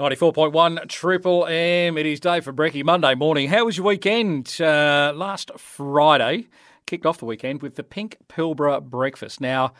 94.1 0.00 0.88
Triple 0.88 1.44
M. 1.44 1.98
It 1.98 2.06
is 2.06 2.20
Dave 2.20 2.44
for 2.44 2.54
Brecky 2.54 2.82
Monday 2.82 3.14
morning. 3.14 3.50
How 3.50 3.66
was 3.66 3.76
your 3.76 3.84
weekend? 3.84 4.56
Uh, 4.58 5.12
last 5.14 5.50
Friday, 5.58 6.46
kicked 6.86 7.04
off 7.04 7.18
the 7.18 7.26
weekend 7.26 7.60
with 7.60 7.74
the 7.74 7.82
Pink 7.82 8.16
Pilbara 8.26 8.82
breakfast. 8.82 9.42
Now, 9.42 9.74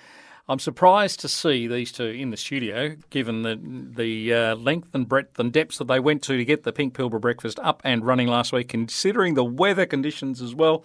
I'm 0.47 0.59
surprised 0.59 1.21
to 1.21 1.29
see 1.29 1.67
these 1.67 1.91
two 1.91 2.05
in 2.05 2.29
the 2.29 2.37
studio, 2.37 2.97
given 3.09 3.41
the 3.41 3.59
the 3.63 4.35
uh, 4.35 4.55
length 4.57 4.95
and 4.95 5.09
breadth 5.09 5.39
and 5.39 5.51
depths 5.51 5.79
that 5.79 5.89
they 5.89 5.99
went 5.99 6.23
to 6.25 6.37
to 6.37 6.45
get 6.45 6.65
the 6.65 6.73
Pink 6.73 6.93
Pilbara 6.93 7.19
breakfast 7.19 7.59
up 7.61 7.81
and 7.83 8.05
running 8.05 8.29
last 8.29 8.53
week, 8.53 8.69
considering 8.69 9.33
the 9.33 9.45
weather 9.45 9.87
conditions 9.87 10.43
as 10.43 10.55
well. 10.55 10.85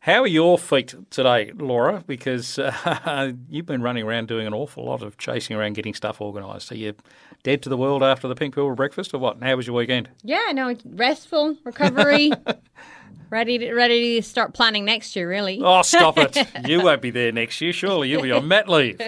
How 0.00 0.22
are 0.22 0.28
your 0.28 0.58
feet 0.58 0.94
today, 1.10 1.52
Laura? 1.56 2.04
Because 2.06 2.58
uh, 2.58 3.32
you've 3.48 3.66
been 3.66 3.82
running 3.82 4.04
around 4.04 4.28
doing 4.28 4.46
an 4.46 4.54
awful 4.54 4.84
lot 4.84 5.02
of 5.02 5.18
chasing 5.18 5.56
around 5.56 5.74
getting 5.74 5.94
stuff 5.94 6.20
organised. 6.20 6.68
So 6.68 6.74
you're 6.74 6.94
dead 7.42 7.62
to 7.62 7.68
the 7.68 7.76
world 7.76 8.02
after 8.02 8.28
the 8.28 8.34
Pink 8.34 8.54
Pilbara 8.54 8.76
breakfast, 8.76 9.12
or 9.12 9.18
what? 9.18 9.36
And 9.36 9.44
how 9.44 9.56
was 9.56 9.66
your 9.66 9.76
weekend? 9.76 10.08
Yeah, 10.22 10.52
no, 10.52 10.74
restful, 10.84 11.56
recovery, 11.64 12.32
ready 13.30 13.58
to, 13.58 13.72
ready 13.74 14.20
to 14.20 14.26
start 14.26 14.54
planning 14.54 14.84
next 14.84 15.16
year, 15.16 15.28
really. 15.28 15.60
Oh, 15.62 15.82
stop 15.82 16.16
it. 16.18 16.36
you 16.66 16.80
won't 16.82 17.02
be 17.02 17.10
there 17.10 17.32
next 17.32 17.60
year, 17.60 17.72
surely. 17.72 18.08
You'll 18.08 18.22
be 18.22 18.32
on 18.32 18.46
mat 18.46 18.68
leave. 18.68 19.00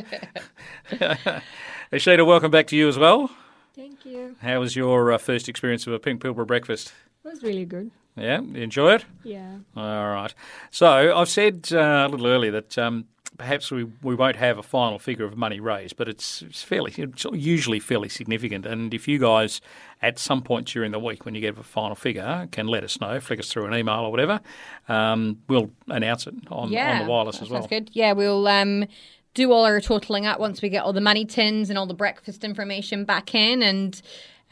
Ashita, 1.92 2.26
welcome 2.26 2.50
back 2.50 2.66
to 2.68 2.76
you 2.76 2.88
as 2.88 2.98
well. 2.98 3.30
Thank 3.76 4.04
you. 4.04 4.36
How 4.42 4.60
was 4.60 4.74
your 4.74 5.12
uh, 5.12 5.18
first 5.18 5.48
experience 5.48 5.86
of 5.86 5.92
a 5.92 5.98
Pink 5.98 6.20
Pilbara 6.20 6.46
breakfast? 6.46 6.92
It 7.24 7.28
was 7.28 7.42
really 7.42 7.64
good. 7.64 7.90
Yeah, 8.16 8.40
you 8.40 8.62
enjoy 8.62 8.94
it? 8.94 9.04
Yeah. 9.22 9.58
All 9.76 10.10
right. 10.10 10.34
So 10.70 11.16
I've 11.16 11.28
said 11.28 11.68
uh, 11.72 12.06
a 12.06 12.08
little 12.08 12.26
earlier 12.26 12.50
that 12.52 12.76
um, 12.76 13.06
perhaps 13.38 13.70
we, 13.70 13.84
we 14.02 14.14
won't 14.14 14.36
have 14.36 14.58
a 14.58 14.62
final 14.62 14.98
figure 14.98 15.24
of 15.24 15.36
money 15.36 15.60
raised, 15.60 15.96
but 15.96 16.08
it's, 16.08 16.42
it's 16.42 16.62
fairly 16.62 16.92
it's 16.96 17.24
usually 17.32 17.80
fairly 17.80 18.08
significant. 18.08 18.66
And 18.66 18.92
if 18.92 19.08
you 19.08 19.18
guys 19.18 19.60
at 20.02 20.18
some 20.18 20.42
point 20.42 20.66
during 20.66 20.92
the 20.92 20.98
week 20.98 21.24
when 21.24 21.34
you 21.34 21.40
get 21.40 21.56
a 21.56 21.62
final 21.62 21.94
figure 21.94 22.48
can 22.50 22.66
let 22.66 22.84
us 22.84 23.00
know, 23.00 23.18
flick 23.20 23.38
us 23.38 23.50
through 23.50 23.66
an 23.66 23.74
email 23.74 24.00
or 24.00 24.10
whatever, 24.10 24.40
um, 24.88 25.40
we'll 25.48 25.70
announce 25.88 26.26
it 26.26 26.34
on, 26.50 26.70
yeah, 26.70 27.00
on 27.00 27.06
the 27.06 27.10
wireless 27.10 27.40
as 27.40 27.48
well. 27.48 27.62
Sounds 27.62 27.70
good. 27.70 27.90
Yeah, 27.94 28.12
we'll 28.12 28.46
um, 28.46 28.84
do 29.32 29.52
all 29.52 29.64
our 29.64 29.80
totaling 29.80 30.26
up 30.26 30.38
once 30.38 30.60
we 30.60 30.68
get 30.68 30.82
all 30.84 30.92
the 30.92 31.00
money 31.00 31.24
tins 31.24 31.70
and 31.70 31.78
all 31.78 31.86
the 31.86 31.94
breakfast 31.94 32.44
information 32.44 33.04
back 33.04 33.34
in 33.34 33.62
and 33.62 34.02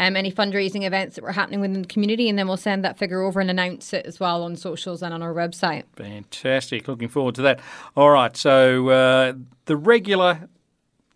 um, 0.01 0.17
any 0.17 0.31
fundraising 0.31 0.85
events 0.85 1.17
that 1.17 1.23
were 1.23 1.33
happening 1.33 1.61
within 1.61 1.83
the 1.83 1.89
community, 1.89 2.29
and 2.29 2.39
then 2.39 2.47
we'll 2.47 2.57
send 2.57 2.85
that 2.85 2.99
figure 2.99 3.23
over 3.23 3.41
and 3.41 3.51
announce 3.51 3.93
it 3.93 4.07
as 4.07 4.21
well 4.21 4.43
on 4.43 4.57
socials 4.57 5.03
and 5.03 5.13
on 5.13 5.23
our 5.23 5.35
website. 5.35 5.85
Fantastic. 5.97 6.87
Looking 6.89 7.09
forward 7.09 7.35
to 7.37 7.43
that. 7.43 7.61
All 7.97 8.11
right. 8.11 8.37
So 8.37 8.89
uh, 8.89 9.33
the 9.67 9.77
regular 9.77 10.49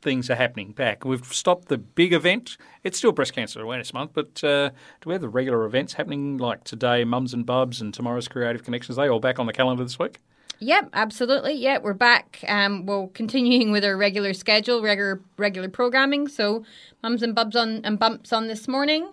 things 0.02 0.28
are 0.28 0.34
happening 0.34 0.72
back. 0.72 1.04
We've 1.04 1.24
stopped 1.32 1.68
the 1.68 1.78
big 1.78 2.12
event. 2.12 2.56
It's 2.82 2.98
still 2.98 3.12
Breast 3.12 3.32
Cancer 3.32 3.60
Awareness 3.60 3.94
Month, 3.94 4.10
but 4.14 4.42
uh, 4.42 4.70
do 5.00 5.06
we 5.06 5.14
have 5.14 5.22
the 5.22 5.28
regular 5.28 5.64
events 5.64 5.94
happening 5.94 6.38
like 6.38 6.64
today, 6.64 7.04
Mums 7.04 7.32
and 7.32 7.46
Bubs 7.46 7.80
and 7.80 7.94
tomorrow's 7.94 8.26
Creative 8.26 8.64
Connections? 8.64 8.96
They 8.96 9.08
all 9.08 9.20
back 9.20 9.38
on 9.38 9.46
the 9.46 9.52
calendar 9.52 9.84
this 9.84 9.98
week? 9.98 10.18
Yep, 10.62 10.90
absolutely. 10.92 11.54
Yeah, 11.54 11.78
we're 11.78 11.92
back. 11.92 12.38
Um, 12.46 12.86
we're 12.86 13.08
continuing 13.08 13.72
with 13.72 13.84
our 13.84 13.96
regular 13.96 14.32
schedule, 14.32 14.80
regular 14.80 15.20
regular 15.36 15.68
programming. 15.68 16.28
So, 16.28 16.64
mums 17.02 17.20
and 17.24 17.34
bubs 17.34 17.56
on 17.56 17.80
and 17.82 17.98
bumps 17.98 18.32
on 18.32 18.46
this 18.46 18.68
morning, 18.68 19.10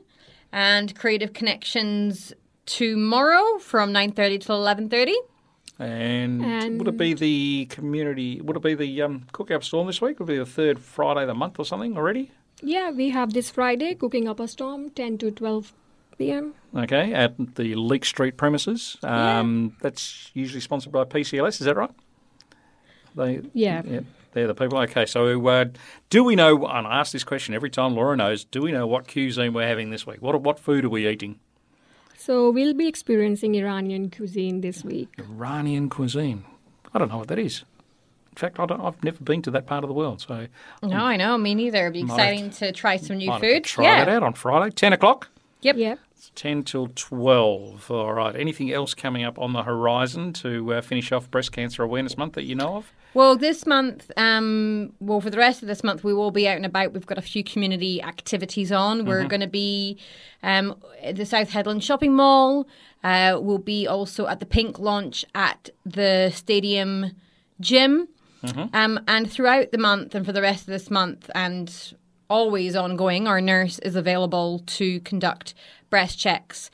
and 0.51 0.95
creative 0.95 1.33
connections 1.33 2.33
tomorrow 2.67 3.57
from 3.57 3.91
nine 3.91 4.11
thirty 4.11 4.37
till 4.37 4.57
eleven 4.57 4.89
thirty. 4.89 5.15
And, 5.79 6.45
And- 6.45 6.77
would 6.77 6.87
it 6.87 6.97
be 6.97 7.15
the 7.15 7.65
community? 7.71 8.41
Would 8.41 8.57
it 8.57 8.61
be 8.61 8.75
the 8.75 9.01
um, 9.01 9.25
Cook 9.31 9.49
Up 9.49 9.63
Storm 9.63 9.87
this 9.87 9.99
week? 10.01 10.19
Would 10.19 10.29
it 10.29 10.33
be 10.33 10.37
the 10.37 10.45
third 10.45 10.77
Friday 10.77 11.21
of 11.21 11.29
the 11.29 11.33
month 11.33 11.57
or 11.57 11.65
something 11.65 11.97
already? 11.97 12.29
Yeah, 12.61 12.91
we 12.91 13.09
have 13.09 13.33
this 13.33 13.49
Friday 13.49 13.95
cooking 13.95 14.27
up 14.27 14.39
a 14.39 14.47
storm, 14.47 14.89
10 14.91 15.17
to 15.19 15.31
12 15.31 15.73
p.m. 16.19 16.53
Okay, 16.75 17.13
at 17.13 17.33
the 17.55 17.73
Leek 17.73 18.05
Street 18.05 18.37
premises. 18.37 18.97
Um, 19.01 19.75
That's 19.81 20.29
usually 20.35 20.61
sponsored 20.61 20.91
by 20.91 21.05
PCLS. 21.05 21.59
Is 21.59 21.65
that 21.65 21.75
right? 21.75 21.89
They 23.15 23.41
Yeah. 23.53 23.81
Yeah, 23.85 24.01
they're 24.33 24.45
the 24.45 24.53
people. 24.53 24.77
Okay, 24.79 25.07
so 25.07 25.47
uh, 25.47 25.65
do 26.11 26.23
we 26.23 26.35
know? 26.35 26.67
And 26.67 26.85
I 26.85 26.99
ask 26.99 27.11
this 27.11 27.23
question 27.23 27.55
every 27.55 27.71
time 27.71 27.95
Laura 27.95 28.15
knows. 28.15 28.43
Do 28.43 28.61
we 28.61 28.71
know 28.71 28.85
what 28.85 29.11
cuisine 29.11 29.53
we're 29.53 29.67
having 29.67 29.89
this 29.89 30.05
week? 30.05 30.21
What 30.21 30.39
what 30.41 30.59
food 30.59 30.85
are 30.85 30.89
we 30.89 31.07
eating? 31.07 31.39
So 32.17 32.51
we'll 32.51 32.73
be 32.75 32.87
experiencing 32.87 33.55
Iranian 33.55 34.11
cuisine 34.11 34.61
this 34.61 34.83
week. 34.83 35.07
Iranian 35.17 35.89
cuisine. 35.89 36.43
I 36.93 36.99
don't 36.99 37.09
know 37.09 37.17
what 37.17 37.29
that 37.29 37.39
is. 37.39 37.63
In 38.31 38.35
fact, 38.35 38.59
I 38.59 38.65
don't, 38.65 38.81
I've 38.81 39.01
never 39.03 39.23
been 39.23 39.41
to 39.43 39.51
that 39.51 39.65
part 39.65 39.83
of 39.83 39.87
the 39.87 39.93
world, 39.93 40.21
so 40.21 40.47
No, 40.83 40.97
I 40.97 41.15
know. 41.15 41.37
Me 41.37 41.55
neither. 41.55 41.83
It'd 41.83 41.93
be 41.93 42.03
Might 42.03 42.13
exciting 42.13 42.49
to 42.51 42.71
try 42.71 42.97
some 42.97 43.17
new 43.17 43.27
might 43.27 43.33
have 43.33 43.41
to 43.41 43.53
food. 43.55 43.63
try 43.63 43.85
yeah. 43.85 44.05
that 44.05 44.09
out 44.11 44.23
on 44.23 44.33
Friday, 44.33 44.69
ten 44.71 44.93
o'clock. 44.93 45.29
Yep. 45.61 45.75
Yeah. 45.77 45.95
10 46.35 46.63
till 46.63 46.87
12. 46.93 47.91
All 47.91 48.13
right. 48.13 48.35
Anything 48.35 48.71
else 48.71 48.93
coming 48.93 49.23
up 49.23 49.39
on 49.39 49.53
the 49.53 49.63
horizon 49.63 50.33
to 50.33 50.73
uh, 50.73 50.81
finish 50.81 51.11
off 51.11 51.29
Breast 51.31 51.51
Cancer 51.51 51.83
Awareness 51.83 52.17
Month 52.17 52.33
that 52.33 52.43
you 52.43 52.55
know 52.55 52.77
of? 52.77 52.93
Well, 53.13 53.35
this 53.35 53.65
month, 53.65 54.11
um, 54.17 54.93
well, 54.99 55.19
for 55.19 55.29
the 55.29 55.37
rest 55.37 55.61
of 55.61 55.67
this 55.67 55.83
month, 55.83 56.03
we 56.03 56.13
will 56.13 56.31
be 56.31 56.47
out 56.47 56.57
and 56.57 56.65
about. 56.65 56.93
We've 56.93 57.05
got 57.05 57.17
a 57.17 57.23
few 57.23 57.43
community 57.43 58.03
activities 58.03 58.71
on. 58.71 59.05
We're 59.05 59.25
going 59.25 59.41
to 59.41 59.47
be 59.47 59.97
um, 60.43 60.75
at 61.01 61.15
the 61.15 61.25
South 61.25 61.49
Hedland 61.49 61.81
Shopping 61.81 62.13
Mall. 62.13 62.67
Uh, 63.03 63.39
we'll 63.41 63.57
be 63.57 63.87
also 63.87 64.27
at 64.27 64.39
the 64.39 64.45
Pink 64.45 64.77
launch 64.77 65.25
at 65.33 65.69
the 65.85 66.31
Stadium 66.33 67.11
Gym. 67.59 68.07
Um, 68.73 68.99
and 69.07 69.29
throughout 69.29 69.71
the 69.71 69.77
month 69.77 70.15
and 70.15 70.25
for 70.25 70.31
the 70.31 70.41
rest 70.41 70.61
of 70.61 70.67
this 70.67 70.89
month 70.89 71.29
and 71.35 71.93
always 72.29 72.75
ongoing, 72.75 73.27
our 73.27 73.41
nurse 73.41 73.79
is 73.79 73.95
available 73.95 74.59
to 74.65 74.99
conduct 75.01 75.53
breast 75.89 76.19
checks 76.19 76.69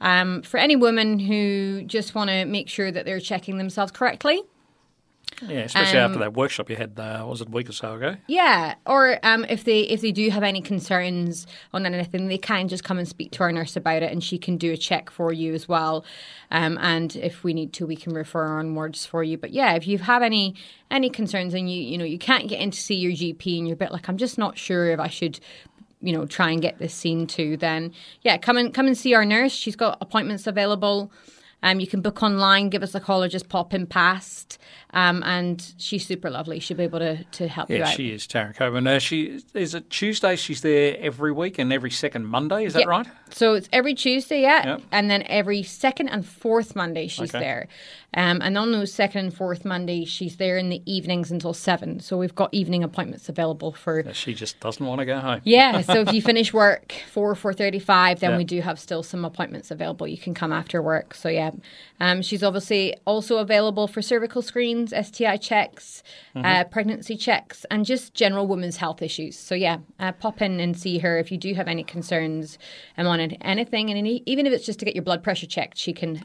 um, 0.00 0.42
for 0.42 0.58
any 0.58 0.76
women 0.76 1.18
who 1.18 1.82
just 1.86 2.14
want 2.14 2.28
to 2.28 2.44
make 2.44 2.68
sure 2.68 2.90
that 2.90 3.04
they're 3.06 3.20
checking 3.20 3.56
themselves 3.58 3.92
correctly. 3.92 4.42
Yeah, 5.46 5.60
especially 5.60 5.98
after 5.98 6.14
Um, 6.14 6.20
that 6.20 6.34
workshop 6.34 6.68
you 6.68 6.76
had, 6.76 6.98
uh, 6.98 7.24
was 7.26 7.40
it 7.40 7.48
a 7.48 7.50
week 7.50 7.68
or 7.68 7.72
so 7.72 7.94
ago? 7.94 8.16
Yeah, 8.26 8.74
or 8.86 9.18
um, 9.22 9.44
if 9.48 9.64
they 9.64 9.80
if 9.82 10.00
they 10.00 10.10
do 10.10 10.30
have 10.30 10.42
any 10.42 10.60
concerns 10.60 11.46
on 11.72 11.86
anything, 11.86 12.28
they 12.28 12.38
can 12.38 12.66
just 12.68 12.82
come 12.82 12.98
and 12.98 13.06
speak 13.06 13.30
to 13.32 13.42
our 13.44 13.52
nurse 13.52 13.76
about 13.76 14.02
it, 14.02 14.10
and 14.10 14.22
she 14.22 14.36
can 14.38 14.56
do 14.56 14.72
a 14.72 14.76
check 14.76 15.10
for 15.10 15.32
you 15.32 15.54
as 15.54 15.68
well. 15.68 16.04
Um, 16.50 16.76
and 16.80 17.14
if 17.16 17.44
we 17.44 17.54
need 17.54 17.72
to, 17.74 17.86
we 17.86 17.94
can 17.94 18.14
refer 18.14 18.58
onwards 18.58 19.06
for 19.06 19.22
you. 19.22 19.38
But 19.38 19.50
yeah, 19.52 19.74
if 19.74 19.86
you 19.86 19.98
have 19.98 20.22
any 20.22 20.54
any 20.90 21.10
concerns 21.10 21.54
and 21.54 21.70
you 21.70 21.80
you 21.80 21.98
know 21.98 22.04
you 22.04 22.18
can't 22.18 22.48
get 22.48 22.60
in 22.60 22.70
to 22.72 22.78
see 22.78 22.96
your 22.96 23.12
GP 23.12 23.58
and 23.58 23.68
you're 23.68 23.74
a 23.74 23.76
bit 23.76 23.92
like 23.92 24.08
I'm 24.08 24.16
just 24.16 24.38
not 24.38 24.58
sure 24.58 24.90
if 24.90 24.98
I 24.98 25.08
should 25.08 25.38
you 26.00 26.12
know 26.12 26.26
try 26.26 26.50
and 26.50 26.60
get 26.62 26.78
this 26.78 26.94
seen 26.94 27.26
to, 27.28 27.56
then 27.56 27.92
yeah, 28.22 28.38
come 28.38 28.56
and 28.56 28.74
come 28.74 28.86
and 28.86 28.98
see 28.98 29.14
our 29.14 29.24
nurse. 29.24 29.52
She's 29.52 29.76
got 29.76 29.98
appointments 30.00 30.46
available. 30.46 31.12
Um, 31.62 31.80
you 31.80 31.86
can 31.88 32.00
book 32.00 32.22
online, 32.22 32.68
give 32.68 32.82
us 32.84 32.94
a 32.94 33.00
call, 33.00 33.22
or 33.22 33.28
just 33.28 33.48
pop 33.48 33.74
in 33.74 33.86
past. 33.86 34.58
Um, 34.94 35.22
and 35.24 35.74
she's 35.76 36.06
super 36.06 36.30
lovely. 36.30 36.60
She'll 36.60 36.76
be 36.76 36.84
able 36.84 37.00
to, 37.00 37.24
to 37.24 37.48
help 37.48 37.68
you 37.68 37.78
Yeah, 37.78 37.88
out. 37.88 37.94
she 37.94 38.10
is, 38.10 38.26
Tara 38.26 38.54
Coburn. 38.54 38.86
Uh, 38.86 38.98
she, 39.00 39.40
is 39.54 39.74
it 39.74 39.90
Tuesday? 39.90 40.36
She's 40.36 40.62
there 40.62 40.96
every 41.00 41.32
week 41.32 41.58
and 41.58 41.72
every 41.72 41.90
second 41.90 42.26
Monday, 42.26 42.64
is 42.64 42.72
that 42.74 42.80
Yep. 42.80 42.88
right? 42.88 43.06
So 43.30 43.54
it's 43.54 43.68
every 43.72 43.92
Tuesday, 43.94 44.40
yeah, 44.42 44.66
Yep. 44.66 44.82
and 44.92 45.10
then 45.10 45.24
every 45.26 45.62
second 45.62 46.08
and 46.08 46.24
fourth 46.24 46.74
Monday 46.74 47.06
she's 47.08 47.34
Okay. 47.34 47.44
there. 47.44 47.68
Um, 48.14 48.40
and 48.40 48.56
on 48.56 48.72
those 48.72 48.90
second 48.90 49.26
and 49.26 49.34
fourth 49.34 49.66
Monday, 49.66 50.06
she's 50.06 50.36
there 50.36 50.56
in 50.56 50.70
the 50.70 50.80
evenings 50.90 51.30
until 51.30 51.52
seven. 51.52 52.00
So 52.00 52.16
we've 52.16 52.34
got 52.34 52.48
evening 52.54 52.82
appointments 52.82 53.28
available 53.28 53.72
for. 53.72 54.02
She 54.14 54.32
just 54.32 54.58
doesn't 54.60 54.84
want 54.84 55.00
to 55.00 55.04
go 55.04 55.18
home. 55.18 55.42
Yeah, 55.44 55.80
so 55.82 56.00
if 56.00 56.14
you 56.14 56.22
finish 56.22 56.54
work 56.54 56.94
four 57.12 57.34
four 57.34 57.52
thirty 57.52 57.78
five, 57.78 58.20
then 58.20 58.30
Yeah. 58.30 58.36
we 58.38 58.44
do 58.44 58.62
have 58.62 58.80
still 58.80 59.02
some 59.02 59.26
appointments 59.26 59.70
available. 59.70 60.08
You 60.08 60.16
can 60.16 60.32
come 60.32 60.52
after 60.52 60.80
work. 60.80 61.12
So 61.12 61.28
yeah, 61.28 61.47
um, 62.00 62.22
she's 62.22 62.42
obviously 62.42 62.96
also 63.04 63.38
available 63.38 63.86
for 63.86 64.02
cervical 64.02 64.42
screens, 64.42 64.92
STI 64.92 65.36
checks, 65.36 66.02
Mm-hmm. 66.34 66.44
uh, 66.46 66.64
pregnancy 66.64 67.16
checks, 67.16 67.66
and 67.70 67.84
just 67.84 68.14
general 68.14 68.46
women's 68.46 68.76
health 68.76 69.02
issues. 69.02 69.36
So 69.36 69.54
yeah, 69.54 69.78
uh, 69.98 70.12
pop 70.12 70.40
in 70.40 70.60
and 70.60 70.78
see 70.78 70.98
her 70.98 71.18
if 71.18 71.32
you 71.32 71.38
do 71.38 71.54
have 71.54 71.66
any 71.66 71.82
concerns 71.82 72.58
um, 72.96 73.06
on 73.06 73.18
anything, 73.20 73.90
and 73.90 73.98
any, 73.98 74.22
even 74.26 74.46
if 74.46 74.52
it's 74.52 74.64
just 74.66 74.78
to 74.78 74.84
get 74.84 74.94
your 74.94 75.02
blood 75.04 75.22
pressure 75.22 75.46
checked, 75.46 75.78
she 75.78 75.92
can 75.92 76.22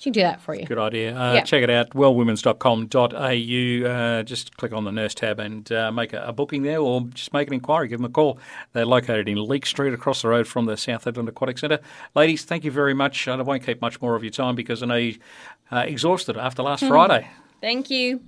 she 0.00 0.04
can 0.04 0.12
do 0.14 0.20
that 0.22 0.40
for 0.40 0.54
you. 0.54 0.64
Good 0.64 0.78
idea. 0.78 1.14
Uh, 1.14 1.34
Yeah. 1.34 1.42
Check 1.42 1.62
it 1.62 1.68
out, 1.68 1.90
wellwomens.com.au. 1.90 3.90
Uh, 3.90 4.22
just 4.22 4.56
click 4.56 4.72
on 4.72 4.84
the 4.84 4.92
nurse 4.92 5.14
tab 5.14 5.38
and 5.38 5.70
uh, 5.70 5.92
make 5.92 6.14
a, 6.14 6.22
a 6.22 6.32
booking 6.32 6.62
there 6.62 6.78
or 6.78 7.02
just 7.12 7.34
make 7.34 7.48
an 7.48 7.54
inquiry. 7.54 7.88
Give 7.88 7.98
them 7.98 8.06
a 8.06 8.08
call. 8.08 8.38
They're 8.72 8.86
located 8.86 9.28
in 9.28 9.36
Leek 9.44 9.66
Street 9.66 9.92
across 9.92 10.22
the 10.22 10.28
road 10.28 10.46
from 10.46 10.64
the 10.64 10.78
South 10.78 11.04
Hedland 11.04 11.28
Aquatic 11.28 11.58
Centre. 11.58 11.80
Ladies, 12.14 12.44
thank 12.44 12.64
you 12.64 12.70
very 12.70 12.94
much. 12.94 13.28
I 13.28 13.40
won't 13.42 13.64
keep 13.64 13.82
much 13.82 14.00
more 14.00 14.16
of 14.16 14.24
your 14.24 14.32
time 14.32 14.54
because 14.54 14.82
I 14.82 14.86
know 14.86 14.96
you're 14.96 15.16
uh, 15.70 15.80
exhausted 15.80 16.38
after 16.38 16.62
last 16.62 16.86
Friday. 16.86 17.28
Thank 17.60 17.90
you. 17.90 18.20